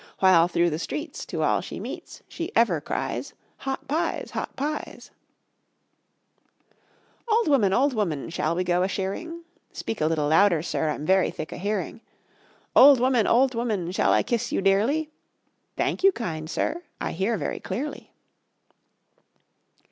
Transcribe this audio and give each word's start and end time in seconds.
While 0.17 0.47
through 0.47 0.71
the 0.71 0.79
streets, 0.79 1.27
To 1.27 1.43
all 1.43 1.61
she 1.61 1.79
meets 1.79 2.23
She 2.27 2.51
ever 2.55 2.81
cries: 2.81 3.35
"Hot 3.57 3.87
Pies 3.87 4.31
Hot 4.31 4.55
Pies." 4.55 5.11
"Old 7.27 7.47
woman, 7.47 7.71
old 7.71 7.93
woman, 7.93 8.31
shall 8.31 8.55
we 8.55 8.63
go 8.63 8.81
a 8.81 8.87
shearing?" 8.87 9.43
"Speak 9.71 10.01
a 10.01 10.07
little 10.07 10.27
louder, 10.29 10.63
sir, 10.63 10.89
I'm 10.89 11.05
very 11.05 11.29
thick 11.29 11.53
o' 11.53 11.57
hearing." 11.57 12.01
"Old 12.75 12.99
woman, 12.99 13.27
old 13.27 13.53
woman, 13.53 13.91
shall 13.91 14.11
I 14.11 14.23
kiss 14.23 14.51
you 14.51 14.59
dearly?" 14.59 15.11
"Thank 15.77 16.03
you, 16.03 16.11
kind 16.11 16.49
sir, 16.49 16.81
I 16.99 17.11
hear 17.11 17.37
very 17.37 17.59
clearly." 17.59 18.11